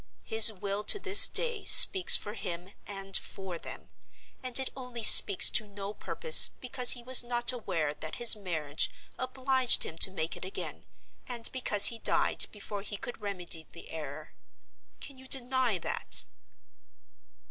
[0.23, 3.91] His will to this day speaks for him and for them;
[4.41, 8.89] and it only speaks to no purpose, because he was not aware that his marriage
[9.19, 10.87] obliged him to make it again,
[11.27, 14.33] and because he died before he could remedy the error.
[15.01, 16.25] Can you deny that?"